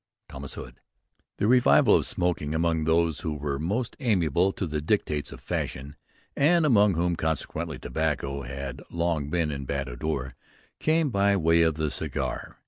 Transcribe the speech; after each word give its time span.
THOMAS 0.29 0.55
HOOD. 0.55 0.79
The 1.37 1.45
revival 1.45 1.93
of 1.95 2.07
smoking 2.07 2.55
among 2.55 2.85
those 2.85 3.19
who 3.19 3.33
were 3.35 3.59
most 3.59 3.95
amenable 3.99 4.51
to 4.53 4.65
the 4.65 4.81
dictates 4.81 5.31
of 5.31 5.41
fashion, 5.41 5.95
and 6.35 6.65
among 6.65 6.95
whom 6.95 7.15
consequently 7.15 7.77
tobacco 7.77 8.41
had 8.41 8.81
long 8.89 9.29
been 9.29 9.51
in 9.51 9.65
bad 9.65 9.87
odour, 9.87 10.33
came 10.79 11.11
by 11.11 11.37
way 11.37 11.61
of 11.61 11.75
the 11.75 11.91
cigar. 11.91 12.57